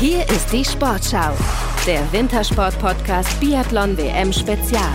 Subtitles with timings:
[0.00, 1.30] Hier ist die Sportschau,
[1.86, 4.92] der Wintersport-Podcast Biathlon WM Spezial.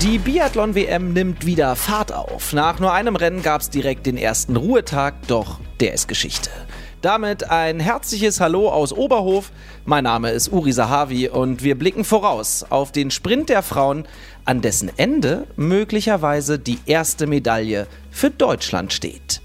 [0.00, 2.52] Die Biathlon-WM nimmt wieder Fahrt auf.
[2.52, 6.48] Nach nur einem Rennen gab es direkt den ersten Ruhetag, doch der ist Geschichte.
[7.02, 9.50] Damit ein herzliches Hallo aus Oberhof.
[9.84, 14.06] Mein Name ist Uri Sahavi und wir blicken voraus auf den Sprint der Frauen,
[14.44, 19.42] an dessen Ende möglicherweise die erste Medaille für Deutschland steht.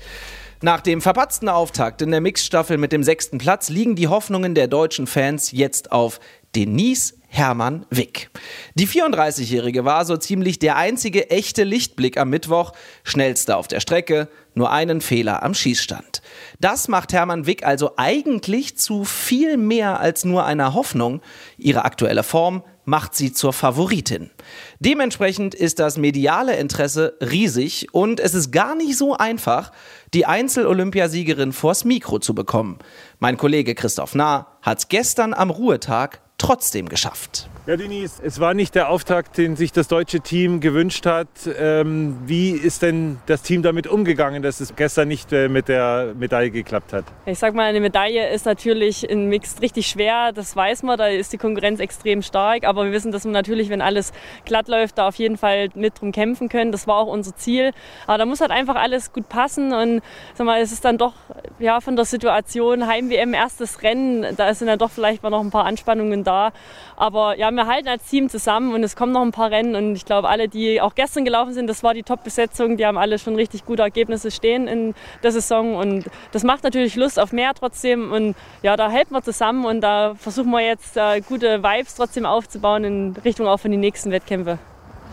[0.61, 4.67] Nach dem verpatzten Auftakt in der Mixstaffel mit dem sechsten Platz liegen die Hoffnungen der
[4.67, 6.19] deutschen Fans jetzt auf
[6.53, 8.29] Denise Hermann Wick.
[8.73, 12.73] Die 34-Jährige war so ziemlich der einzige echte Lichtblick am Mittwoch,
[13.05, 16.21] schnellste auf der Strecke, nur einen Fehler am Schießstand.
[16.59, 21.21] Das macht Hermann Wick also eigentlich zu viel mehr als nur einer Hoffnung.
[21.57, 24.31] Ihre aktuelle Form macht sie zur Favoritin.
[24.79, 29.71] Dementsprechend ist das mediale Interesse riesig und es ist gar nicht so einfach,
[30.13, 32.79] die Einzel-Olympiasiegerin vors Mikro zu bekommen.
[33.19, 37.47] Mein Kollege Christoph Nah hat es gestern am Ruhetag trotzdem geschafft.
[37.65, 41.27] Ja, Denise, es war nicht der Auftakt, den sich das deutsche Team gewünscht hat.
[41.59, 46.13] Ähm, wie ist denn das Team damit umgegangen, dass es gestern nicht äh, mit der
[46.17, 47.05] Medaille geklappt hat?
[47.25, 51.07] Ich sag mal, eine Medaille ist natürlich in Mixed richtig schwer, das weiß man, da
[51.07, 52.63] ist die Konkurrenz extrem stark.
[52.63, 54.13] Aber wir wissen, dass wir natürlich, wenn alles
[54.45, 56.71] glatt läuft, da auf jeden Fall mit drum kämpfen können.
[56.71, 57.71] Das war auch unser Ziel.
[58.07, 60.01] Aber da muss halt einfach alles gut passen und
[60.33, 61.13] sag mal, es ist dann doch
[61.59, 65.51] ja, von der Situation Heim-WM erstes Rennen, da sind dann doch vielleicht mal noch ein
[65.51, 66.51] paar Anspannungen da.
[66.95, 69.93] Aber ja, wir halten als Team zusammen und es kommen noch ein paar Rennen und
[69.93, 73.19] ich glaube, alle, die auch gestern gelaufen sind, das war die Top-Besetzung, die haben alle
[73.19, 77.51] schon richtig gute Ergebnisse stehen in der Saison und das macht natürlich Lust auf mehr
[77.53, 81.95] trotzdem und ja, da helfen wir zusammen und da versuchen wir jetzt äh, gute Vibes
[81.95, 84.57] trotzdem aufzubauen in Richtung auch von den nächsten Wettkämpfe.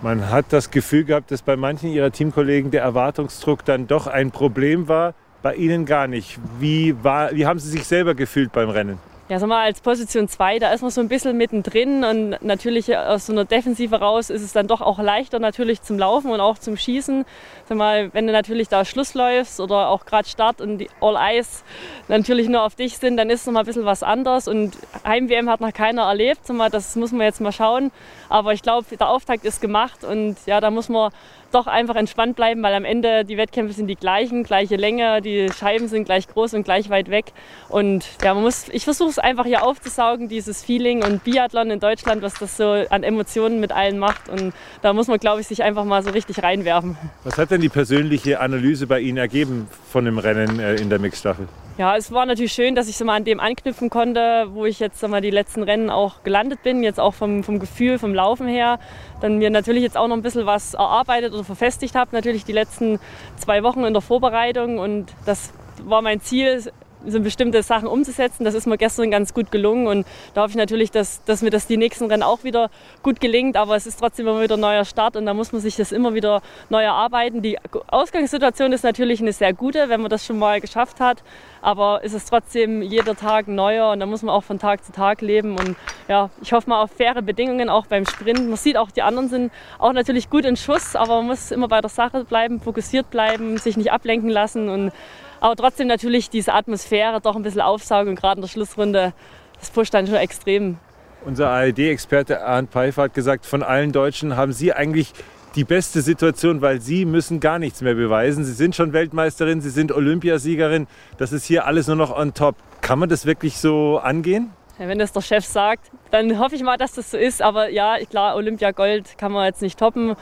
[0.03, 4.31] Man hat das Gefühl gehabt, dass bei manchen ihrer Teamkollegen der Erwartungsdruck dann doch ein
[4.31, 6.39] Problem war, bei Ihnen gar nicht.
[6.61, 8.99] Wie, war, wie haben Sie sich selber gefühlt beim Rennen?
[9.29, 12.97] Ja, sag mal, als Position 2, da ist man so ein bisschen mittendrin und natürlich
[12.97, 16.39] aus so einer Defensive raus ist es dann doch auch leichter natürlich zum Laufen und
[16.39, 17.25] auch zum Schießen.
[17.69, 21.17] Sag mal, wenn du natürlich da Schluss läufst oder auch gerade Start und die All
[21.17, 21.65] Eyes
[22.07, 24.77] natürlich nur auf dich sind, dann ist es noch mal ein bisschen was anderes und
[25.05, 26.47] Heim-WM hat noch keiner erlebt.
[26.47, 27.91] Sag mal, das muss man jetzt mal schauen.
[28.29, 31.11] Aber ich glaube, der Auftakt ist gemacht und ja, da muss man
[31.57, 35.51] doch einfach entspannt bleiben, weil am Ende die Wettkämpfe sind die gleichen, gleiche Länge, die
[35.51, 37.33] Scheiben sind gleich groß und gleich weit weg.
[37.69, 41.81] Und ja, man muss, ich versuche es einfach hier aufzusaugen, dieses Feeling und Biathlon in
[41.81, 44.29] Deutschland, was das so an Emotionen mit allen macht.
[44.29, 44.53] Und
[44.83, 46.97] da muss man, glaube ich, sich einfach mal so richtig reinwerfen.
[47.25, 50.99] Was hat denn die persönliche Analyse bei Ihnen ergeben von dem Rennen äh, in der
[50.99, 51.49] Mixstaffel?
[51.79, 54.81] Ja, es war natürlich schön, dass ich so mal an dem anknüpfen konnte, wo ich
[54.81, 58.49] jetzt mal die letzten Rennen auch gelandet bin, jetzt auch vom, vom Gefühl, vom Laufen
[58.49, 58.79] her.
[59.21, 62.53] Dann mir natürlich jetzt auch noch ein bisschen was erarbeitet oder verfestigt habe, natürlich die
[62.53, 62.99] letzten
[63.37, 65.53] zwei Wochen in der Vorbereitung und das
[65.85, 66.63] war mein Ziel,
[67.07, 68.45] so bestimmte Sachen umzusetzen.
[68.45, 71.51] Das ist mir gestern ganz gut gelungen und da hoffe ich natürlich, dass, dass mir
[71.51, 72.71] das die nächsten Rennen auch wieder
[73.03, 73.57] gut gelingt.
[73.57, 75.93] Aber es ist trotzdem immer wieder ein neuer Start und da muss man sich das
[75.93, 77.43] immer wieder neu erarbeiten.
[77.43, 77.59] Die
[77.89, 81.23] Ausgangssituation ist natürlich eine sehr gute, wenn man das schon mal geschafft hat.
[81.63, 84.93] Aber es ist trotzdem jeder Tag neuer und da muss man auch von Tag zu
[84.93, 85.59] Tag leben.
[85.59, 85.77] Und
[86.09, 88.47] ja, ich hoffe mal auf faire Bedingungen auch beim Sprint.
[88.47, 91.69] Man sieht auch, die anderen sind auch natürlich gut in Schuss, aber man muss immer
[91.69, 94.93] bei der Sache bleiben, fokussiert bleiben, sich nicht ablenken lassen und
[95.41, 99.13] aber trotzdem natürlich diese Atmosphäre doch ein bisschen aufsaugen und gerade in der Schlussrunde,
[99.59, 100.79] das pusht dann schon extrem.
[101.25, 105.13] Unser ARD-Experte Arndt Pfeiffer hat gesagt, von allen Deutschen haben Sie eigentlich
[105.57, 108.45] die beste Situation, weil Sie müssen gar nichts mehr beweisen.
[108.45, 110.87] Sie sind schon Weltmeisterin, Sie sind Olympiasiegerin.
[111.17, 112.55] Das ist hier alles nur noch on top.
[112.83, 114.51] Kann man das wirklich so angehen?
[114.79, 117.41] Ja, wenn das der Chef sagt, dann hoffe ich mal, dass das so ist.
[117.41, 120.15] Aber ja, klar, Olympia Gold kann man jetzt nicht toppen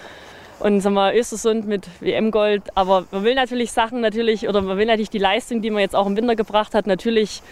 [0.60, 2.76] und sagen wir, Östersund mit WM-Gold.
[2.76, 5.96] Aber man will natürlich Sachen natürlich, oder man will natürlich die Leistung, die man jetzt
[5.96, 7.42] auch im Winter gebracht hat, natürlich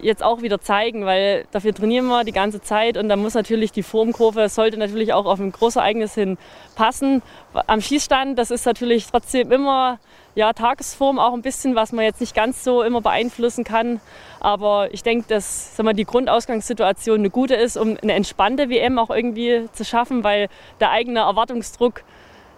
[0.00, 3.72] jetzt auch wieder zeigen, weil dafür trainieren wir die ganze Zeit und da muss natürlich
[3.72, 6.36] die Formkurve, sollte natürlich auch auf ein Großereignis hin
[6.74, 7.22] passen.
[7.66, 9.98] Am Schießstand, das ist natürlich trotzdem immer
[10.34, 14.00] ja, Tagesform auch ein bisschen, was man jetzt nicht ganz so immer beeinflussen kann.
[14.40, 18.98] Aber ich denke, dass sag mal, die Grundausgangssituation eine gute ist, um eine entspannte WM
[18.98, 20.48] auch irgendwie zu schaffen, weil
[20.80, 22.02] der eigene Erwartungsdruck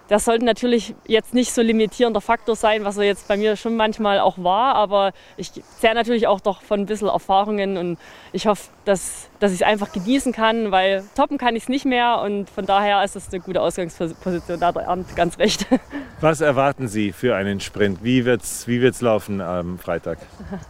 [0.09, 3.77] das sollte natürlich jetzt nicht so limitierender Faktor sein, was er jetzt bei mir schon
[3.77, 4.75] manchmal auch war.
[4.75, 5.51] Aber ich
[5.81, 7.99] zehre natürlich auch doch von ein bisschen Erfahrungen und
[8.33, 11.85] ich hoffe, dass, dass ich es einfach genießen kann, weil toppen kann ich es nicht
[11.85, 14.61] mehr und von daher ist es eine gute Ausgangsposition.
[14.61, 15.67] Da hat Arndt ganz recht.
[16.21, 18.03] Was erwarten Sie für einen Sprint?
[18.03, 20.19] Wie wird es wie wird's laufen am Freitag?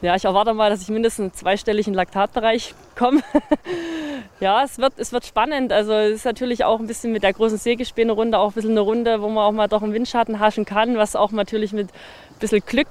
[0.00, 3.20] Ja, ich erwarte mal, dass ich mindestens zweistellig in den Laktatbereich komme.
[4.38, 5.72] Ja, es wird, es wird spannend.
[5.72, 8.80] Also es ist natürlich auch ein bisschen mit der großen Sägespäne-Runde auch ein bisschen eine
[8.80, 12.38] Runde, wo man auch mal doch einen Windschatten haschen kann, was auch natürlich mit ein
[12.38, 12.88] bisschen Glück,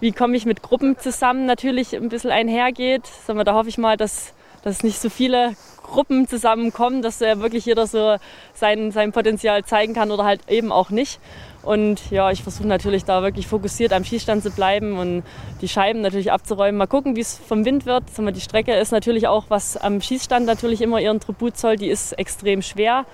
[0.00, 3.06] wie komme ich mit Gruppen zusammen, natürlich ein bisschen einhergeht.
[3.06, 7.64] Sagen da hoffe ich mal, dass dass nicht so viele Gruppen zusammenkommen, dass ja wirklich
[7.64, 8.16] jeder so
[8.54, 11.20] sein, sein Potenzial zeigen kann oder halt eben auch nicht.
[11.62, 15.22] Und ja, ich versuche natürlich da wirklich fokussiert am Schießstand zu bleiben und
[15.60, 16.78] die Scheiben natürlich abzuräumen.
[16.78, 18.04] Mal gucken, wie es vom Wind wird.
[18.16, 22.12] Die Strecke ist natürlich auch, was am Schießstand natürlich immer ihren Tribut zollt, die ist
[22.12, 23.06] extrem schwer.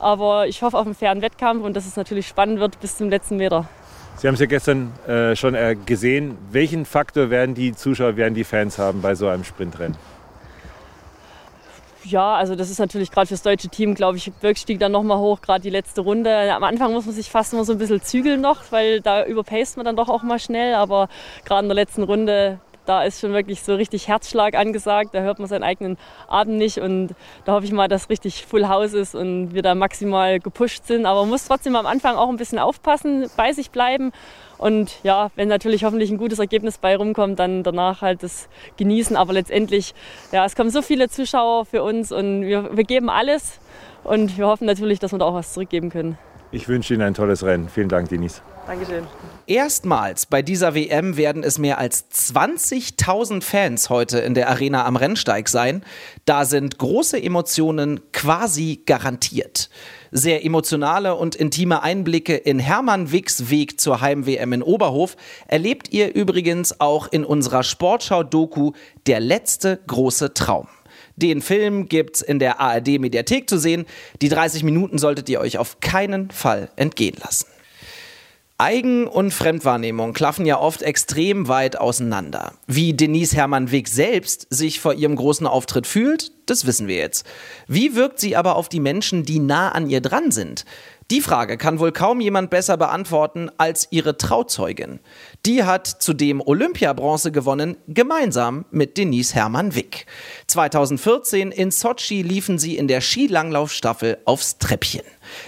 [0.00, 3.10] Aber ich hoffe auf einen fairen Wettkampf und dass es natürlich spannend wird bis zum
[3.10, 3.68] letzten Meter.
[4.16, 6.36] Sie haben es ja gestern äh, schon äh, gesehen.
[6.50, 9.96] Welchen Faktor werden die Zuschauer, werden die Fans haben bei so einem Sprintrennen?
[12.04, 15.18] Ja, also das ist natürlich gerade fürs deutsche Team, glaube ich, Birk stieg dann nochmal
[15.18, 16.52] hoch, gerade die letzte Runde.
[16.52, 19.76] Am Anfang muss man sich fast immer so ein bisschen zügeln noch, weil da überpaced
[19.76, 20.74] man dann doch auch mal schnell.
[20.74, 21.08] Aber
[21.44, 22.58] gerade in der letzten Runde
[22.90, 25.14] da ist schon wirklich so richtig Herzschlag angesagt.
[25.14, 25.96] Da hört man seinen eigenen
[26.26, 26.78] Atem nicht.
[26.78, 27.14] Und
[27.44, 31.06] da hoffe ich mal, dass richtig Full House ist und wir da maximal gepusht sind.
[31.06, 34.10] Aber man muss trotzdem am Anfang auch ein bisschen aufpassen, bei sich bleiben.
[34.58, 39.16] Und ja, wenn natürlich hoffentlich ein gutes Ergebnis bei rumkommt, dann danach halt das genießen.
[39.16, 39.94] Aber letztendlich,
[40.32, 43.60] ja, es kommen so viele Zuschauer für uns und wir, wir geben alles.
[44.02, 46.18] Und wir hoffen natürlich, dass wir da auch was zurückgeben können.
[46.50, 47.68] Ich wünsche Ihnen ein tolles Rennen.
[47.68, 48.42] Vielen Dank, Denise.
[48.66, 49.06] Dankeschön.
[49.46, 54.96] Erstmals bei dieser WM werden es mehr als 20.000 Fans heute in der Arena am
[54.96, 55.82] Rennsteig sein.
[56.24, 59.70] Da sind große Emotionen quasi garantiert.
[60.12, 65.16] Sehr emotionale und intime Einblicke in Hermann Wicks Weg zur Heim-WM in Oberhof
[65.48, 68.72] erlebt ihr übrigens auch in unserer Sportschau-Doku
[69.06, 70.68] Der letzte große Traum.
[71.16, 73.84] Den Film gibt's in der ARD Mediathek zu sehen.
[74.22, 77.46] Die 30 Minuten solltet ihr euch auf keinen Fall entgehen lassen.
[78.60, 82.52] Eigen- und Fremdwahrnehmung klaffen ja oft extrem weit auseinander.
[82.66, 87.26] Wie Denise Hermann Wick selbst sich vor ihrem großen Auftritt fühlt, das wissen wir jetzt.
[87.68, 90.66] Wie wirkt sie aber auf die Menschen, die nah an ihr dran sind?
[91.10, 95.00] Die Frage kann wohl kaum jemand besser beantworten als ihre Trauzeugin.
[95.44, 100.06] Die hat zudem Olympiabronze gewonnen, gemeinsam mit Denise Hermann Wick.
[100.46, 105.02] 2014 in Sochi liefen sie in der Skilanglaufstaffel aufs Treppchen.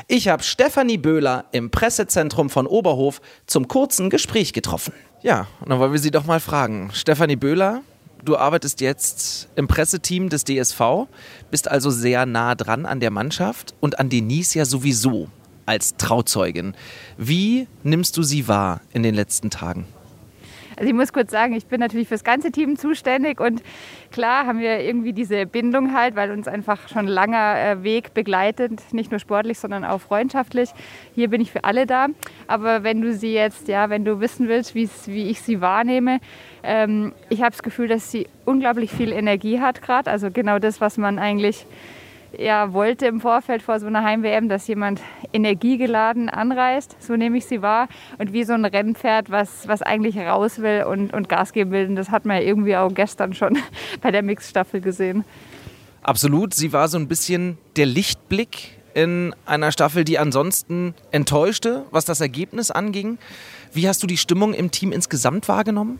[0.08, 4.92] Ich habe Stefanie Böhler im Pressezentrum von Oberhof zum kurzen Gespräch getroffen.
[5.22, 6.90] Ja, und dann wollen wir sie doch mal fragen.
[6.92, 7.82] Stefanie Böhler,
[8.24, 11.06] du arbeitest jetzt im Presseteam des DSV,
[11.52, 15.28] bist also sehr nah dran an der Mannschaft und an Denise ja sowieso
[15.66, 16.74] als Trauzeugin.
[17.16, 19.86] Wie nimmst du sie wahr in den letzten Tagen?
[20.76, 23.62] Also ich muss kurz sagen, ich bin natürlich fürs ganze Team zuständig und
[24.10, 28.92] klar haben wir irgendwie diese Bindung halt, weil uns einfach schon langer äh, Weg begleitet,
[28.92, 30.70] nicht nur sportlich, sondern auch freundschaftlich.
[31.14, 32.06] Hier bin ich für alle da.
[32.46, 36.20] Aber wenn du sie jetzt, ja, wenn du wissen willst, wie ich sie wahrnehme,
[36.62, 40.10] ähm, ich habe das Gefühl, dass sie unglaublich viel Energie hat gerade.
[40.10, 41.66] Also genau das, was man eigentlich
[42.38, 45.00] ja, wollte im Vorfeld vor so einer Heim-WM, dass jemand
[45.32, 47.88] energiegeladen anreist, so nehme ich sie wahr,
[48.18, 51.88] und wie so ein Rennpferd, was, was eigentlich raus will und, und Gas geben will.
[51.88, 53.58] Und das hat man ja irgendwie auch gestern schon
[54.00, 55.24] bei der Mixstaffel gesehen.
[56.02, 62.04] Absolut, sie war so ein bisschen der Lichtblick in einer Staffel, die ansonsten enttäuschte, was
[62.04, 63.18] das Ergebnis anging.
[63.72, 65.98] Wie hast du die Stimmung im Team insgesamt wahrgenommen?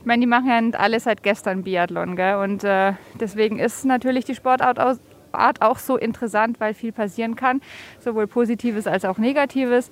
[0.00, 2.36] Ich meine, die machen ja alle seit gestern Biathlon, gell?
[2.36, 4.78] und äh, deswegen ist natürlich die Sportart
[5.34, 7.60] Art auch so interessant, weil viel passieren kann,
[8.00, 9.90] sowohl Positives als auch Negatives.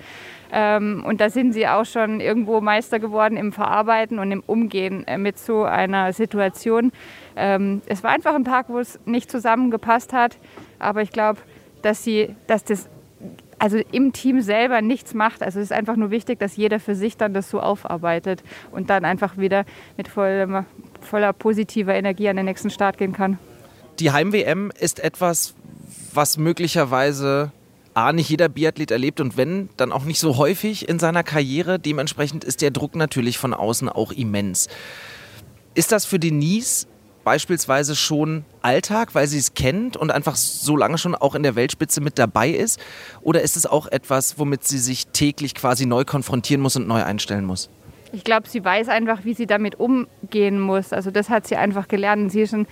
[0.53, 5.07] Ähm, und da sind sie auch schon irgendwo Meister geworden im Verarbeiten und im Umgehen
[5.07, 6.93] äh, mit so einer Situation.
[7.37, 10.37] Ähm, es war einfach ein Tag, wo es nicht zusammengepasst hat,
[10.79, 11.41] aber ich glaube,
[11.83, 12.89] dass sie, dass das
[13.59, 15.41] also im Team selber nichts macht.
[15.41, 18.91] Also es ist einfach nur wichtig, dass jeder für sich dann das so aufarbeitet und
[18.91, 19.65] dann einfach wieder
[19.97, 20.67] mit voller,
[21.01, 23.39] voller positiver Energie an den nächsten Start gehen kann
[24.03, 25.55] die Heim-WM ist etwas,
[26.13, 27.53] was möglicherweise
[27.95, 31.79] A, nicht jeder Biathlet erlebt und wenn, dann auch nicht so häufig in seiner Karriere.
[31.79, 34.67] Dementsprechend ist der Druck natürlich von außen auch immens.
[35.75, 36.89] Ist das für Denise
[37.23, 41.55] beispielsweise schon Alltag, weil sie es kennt und einfach so lange schon auch in der
[41.55, 42.81] Weltspitze mit dabei ist?
[43.21, 47.05] Oder ist es auch etwas, womit sie sich täglich quasi neu konfrontieren muss und neu
[47.05, 47.71] einstellen muss?
[48.13, 50.93] Ich glaube, sie weiß einfach, wie sie damit umgehen muss.
[50.93, 52.33] Also das hat sie einfach gelernt.
[52.33, 52.67] Sie ist schon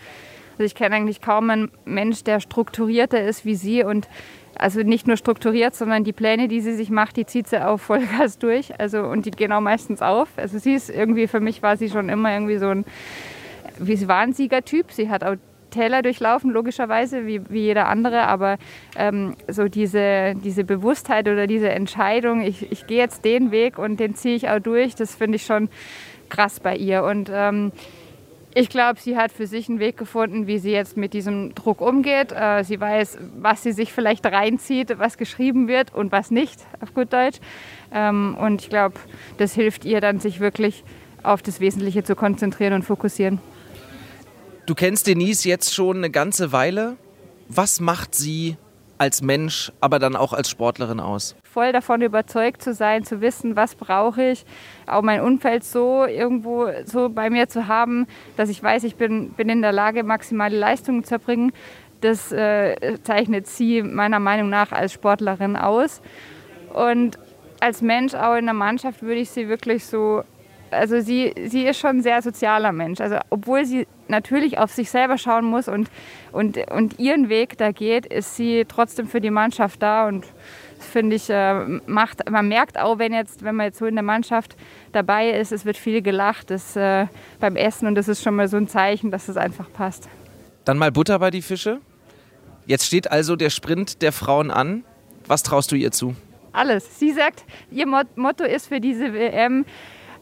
[0.61, 4.09] also ich kenne eigentlich kaum einen Mensch, der strukturierter ist wie sie und
[4.55, 7.81] also nicht nur strukturiert, sondern die Pläne, die sie sich macht, die zieht sie auf
[7.81, 8.79] Vollgas durch.
[8.79, 10.29] Also und die gehen auch meistens auf.
[10.37, 12.85] Also sie ist irgendwie für mich war sie schon immer irgendwie so ein,
[13.79, 14.93] wie sie war ein Siegertyp.
[14.93, 15.37] Sie hat auch
[15.71, 18.59] Täler durchlaufen, logischerweise, wie, wie jeder andere, aber
[18.97, 23.99] ähm, so diese, diese Bewusstheit oder diese Entscheidung, ich, ich gehe jetzt den Weg und
[23.99, 25.71] den ziehe ich auch durch, das finde ich schon
[26.29, 27.03] krass bei ihr.
[27.05, 27.73] Und ähm,
[28.55, 31.81] ich glaube, sie hat für sich einen Weg gefunden, wie sie jetzt mit diesem Druck
[31.81, 32.33] umgeht.
[32.33, 36.93] Äh, sie weiß, was sie sich vielleicht reinzieht, was geschrieben wird und was nicht, auf
[36.93, 37.39] gut Deutsch.
[37.93, 38.97] Ähm, und ich glaube,
[39.39, 40.85] das hilft ihr dann, sich wirklich
[41.23, 43.39] auf das Wesentliche zu konzentrieren und fokussieren.
[44.67, 46.97] Du kennst Denise jetzt schon eine ganze Weile.
[47.49, 48.57] Was macht sie
[48.99, 51.35] als Mensch, aber dann auch als Sportlerin aus?
[51.53, 54.45] Voll davon überzeugt zu sein, zu wissen, was brauche ich,
[54.87, 59.31] auch mein Umfeld so irgendwo so bei mir zu haben, dass ich weiß, ich bin,
[59.31, 61.53] bin in der Lage, maximale Leistungen zu erbringen.
[62.03, 66.01] Das äh, zeichnet sie meiner Meinung nach als Sportlerin aus.
[66.73, 67.19] Und
[67.59, 70.23] als Mensch auch in der Mannschaft würde ich sie wirklich so
[70.73, 73.01] also sie, sie ist schon ein sehr sozialer Mensch.
[73.01, 75.91] Also obwohl sie natürlich auf sich selber schauen muss und,
[76.33, 80.27] und, und ihren Weg da geht, ist sie trotzdem für die Mannschaft da und
[80.83, 84.03] finde ich, äh, macht, man merkt auch, wenn jetzt, wenn man jetzt so in der
[84.03, 84.57] Mannschaft
[84.93, 87.07] dabei ist, es wird viel gelacht das, äh,
[87.39, 90.09] beim Essen und das ist schon mal so ein Zeichen, dass es einfach passt.
[90.65, 91.81] Dann mal Butter bei die Fische.
[92.67, 94.85] Jetzt steht also der Sprint der Frauen an.
[95.27, 96.15] Was traust du ihr zu?
[96.53, 96.99] Alles.
[96.99, 99.65] Sie sagt, ihr Motto ist für diese WM,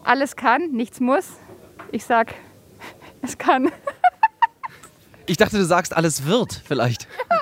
[0.03, 1.37] alles kann, nichts muss.
[1.91, 2.33] Ich sag,
[3.21, 3.71] es kann.
[5.25, 7.07] Ich dachte, du sagst, alles wird vielleicht.
[7.29, 7.37] ja,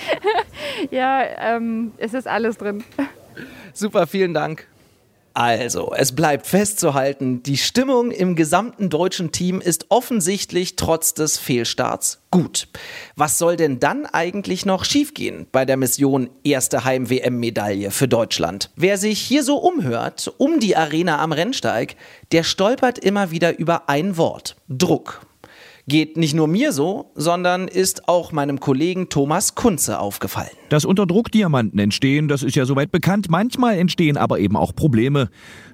[1.38, 2.84] ähm, es ist alles drin.
[3.72, 4.66] Super, vielen Dank.
[5.36, 12.22] Also, es bleibt festzuhalten, die Stimmung im gesamten deutschen Team ist offensichtlich trotz des Fehlstarts
[12.30, 12.68] gut.
[13.16, 18.70] Was soll denn dann eigentlich noch schiefgehen bei der Mission erste Heim-WM-Medaille für Deutschland?
[18.76, 21.96] Wer sich hier so umhört, um die Arena am Rennsteig,
[22.32, 24.56] der stolpert immer wieder über ein Wort.
[24.70, 25.20] Druck.
[25.88, 30.50] Geht nicht nur mir so, sondern ist auch meinem Kollegen Thomas Kunze aufgefallen.
[30.68, 33.28] Dass unter Druck Diamanten entstehen, das ist ja soweit bekannt.
[33.30, 35.28] Manchmal entstehen aber eben auch Probleme.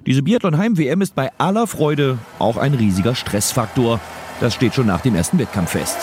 [0.05, 3.99] Diese Biathlon-Heim-WM ist bei aller Freude auch ein riesiger Stressfaktor.
[4.39, 5.97] Das steht schon nach dem ersten Wettkampf fest.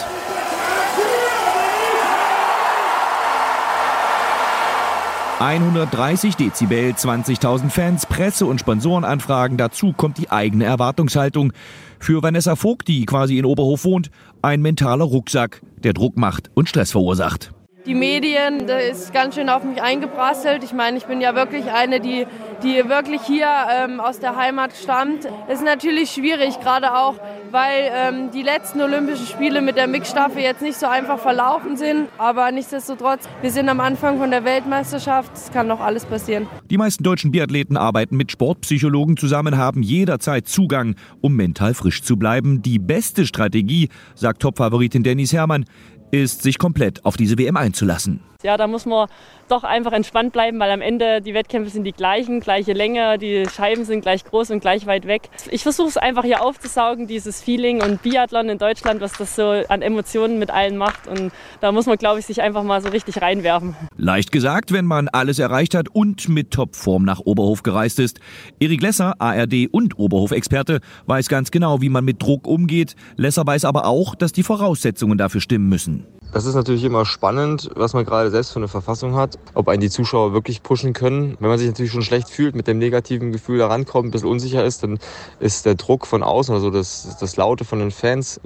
[5.41, 9.57] 130 Dezibel, 20.000 Fans, Presse- und Sponsorenanfragen.
[9.57, 11.55] Dazu kommt die eigene Erwartungshaltung.
[11.99, 14.11] Für Vanessa Vogt, die quasi in Oberhof wohnt,
[14.43, 17.53] ein mentaler Rucksack, der Druck macht und Stress verursacht.
[17.87, 20.63] Die Medien, da ist ganz schön auf mich eingeprasselt.
[20.63, 22.27] Ich meine, ich bin ja wirklich eine, die,
[22.63, 25.27] die wirklich hier ähm, aus der Heimat stammt.
[25.49, 27.15] Es ist natürlich schwierig, gerade auch,
[27.51, 32.09] weil ähm, die letzten Olympischen Spiele mit der Mixstaffel jetzt nicht so einfach verlaufen sind.
[32.19, 35.33] Aber nichtsdestotrotz, wir sind am Anfang von der Weltmeisterschaft.
[35.35, 36.49] Es kann noch alles passieren.
[36.71, 42.19] Die meisten deutschen Biathleten arbeiten mit Sportpsychologen zusammen, haben jederzeit Zugang, um mental frisch zu
[42.19, 42.61] bleiben.
[42.61, 45.65] Die beste Strategie, sagt Topfavoritin Dennis Herrmann,
[46.11, 48.21] ist, sich komplett auf diese WM einzulassen.
[48.43, 49.09] Ja, da muss man
[49.49, 53.45] doch einfach entspannt bleiben, weil am Ende die Wettkämpfe sind die gleichen, gleiche Länge, die
[53.47, 55.23] Scheiben sind gleich groß und gleich weit weg.
[55.51, 59.63] Ich versuche es einfach hier aufzusaugen, dieses Feeling und Biathlon in Deutschland, was das so
[59.69, 61.07] an Emotionen mit allen macht.
[61.07, 63.75] Und da muss man, glaube ich, sich einfach mal so richtig reinwerfen.
[63.97, 68.21] Leicht gesagt, wenn man alles erreicht hat und mit Topform nach Oberhof gereist ist.
[68.59, 72.95] Erik Lesser, ARD und Oberhof-Experte, weiß ganz genau, wie man mit Druck umgeht.
[73.17, 76.00] Lesser weiß aber auch, dass die Voraussetzungen dafür stimmen müssen.
[76.33, 79.81] Das ist natürlich immer spannend, was man gerade selbst für eine Verfassung hat, ob einen
[79.81, 81.37] die Zuschauer wirklich pushen können.
[81.41, 84.29] Wenn man sich natürlich schon schlecht fühlt, mit dem negativen Gefühl da rankommt, ein bisschen
[84.29, 85.01] unsicher ist, dann
[85.41, 88.41] ist der Druck von außen, also das, das Laute von den Fans,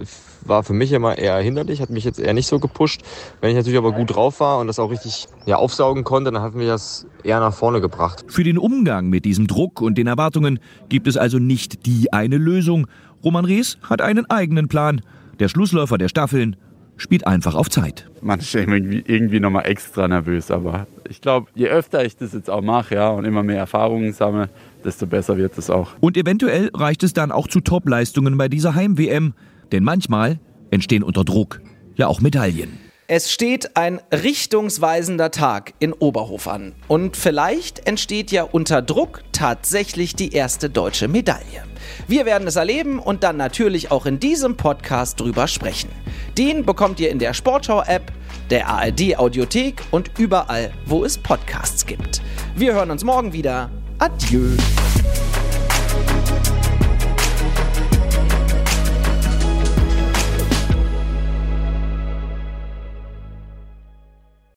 [0.47, 3.03] war für mich immer eher hinderlich, hat mich jetzt eher nicht so gepusht.
[3.43, 6.43] Wenn ich natürlich aber gut drauf war und das auch richtig ja, aufsaugen konnte, dann
[6.43, 8.25] hat mich das eher nach vorne gebracht.
[8.29, 10.59] Für den Umgang mit diesem Druck und den Erwartungen
[10.89, 12.87] gibt es also nicht die eine Lösung.
[13.23, 15.03] Roman Rees hat einen eigenen Plan.
[15.39, 16.57] Der Schlussläufer der Staffeln
[16.97, 18.09] spielt einfach auf Zeit.
[18.21, 22.49] Man ist irgendwie, irgendwie nochmal extra nervös, aber ich glaube, je öfter ich das jetzt
[22.49, 24.49] auch mache ja, und immer mehr Erfahrungen sammle,
[24.85, 25.93] desto besser wird es auch.
[26.01, 29.35] Und eventuell reicht es dann auch zu Top-Leistungen bei dieser Heim-WM,
[29.73, 30.39] denn manchmal
[30.71, 31.61] entstehen unter Druck
[31.97, 32.79] ja auch Medaillen.
[33.07, 36.75] Es steht ein richtungsweisender Tag in Oberhof an.
[36.89, 41.65] Und vielleicht entsteht ja unter Druck tatsächlich die erste deutsche Medaille.
[42.09, 45.91] Wir werden es erleben und dann natürlich auch in diesem Podcast drüber sprechen.
[46.39, 48.11] Den bekommt ihr in der Sportschau-App,
[48.49, 52.23] der ARD-Audiothek und überall, wo es Podcasts gibt.
[52.57, 53.71] Wir hören uns morgen wieder.
[53.99, 54.57] Adieu.